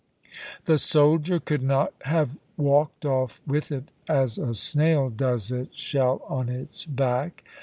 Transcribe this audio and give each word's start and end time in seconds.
The 0.65 0.79
soldier 0.79 1.39
could 1.39 1.61
not 1.61 1.93
have 2.05 2.39
walked 2.57 3.05
off 3.05 3.39
with 3.45 3.71
it 3.71 3.91
as 4.09 4.39
a 4.39 4.55
snail 4.55 5.11
does 5.11 5.51
its 5.51 5.79
shell 5.79 6.23
on 6.27 6.49
its 6.49 6.85
back. 6.85 7.43